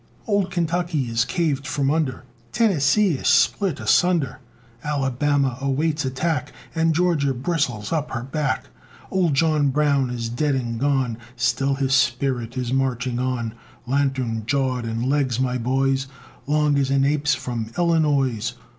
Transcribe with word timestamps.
Old 0.25 0.49
Kentucky 0.49 1.03
is 1.11 1.23
caved 1.25 1.67
from 1.67 1.91
under, 1.91 2.23
Tennessee 2.51 3.09
is 3.13 3.27
split 3.27 3.79
asunder, 3.79 4.39
Alabama 4.83 5.59
awaits 5.61 6.05
attack, 6.05 6.51
And 6.73 6.95
Georgia 6.95 7.35
bristles 7.35 7.91
up 7.91 8.09
her 8.09 8.23
back. 8.23 8.69
Old 9.11 9.35
John 9.35 9.67
Brown 9.67 10.09
is 10.09 10.27
dead 10.27 10.55
and 10.55 10.79
gone! 10.79 11.17
Still 11.35 11.75
his 11.75 11.93
spirit 11.93 12.57
is 12.57 12.73
marching 12.73 13.19
on, 13.19 13.53
Lantern 13.85 14.41
jawed, 14.47 14.85
and 14.85 15.05
legs, 15.07 15.39
my 15.39 15.59
boys, 15.59 16.07
Long 16.47 16.79
as 16.79 16.89
an 16.89 17.05
ape's 17.05 17.35
from 17.35 17.67
Illinois! 17.77 18.53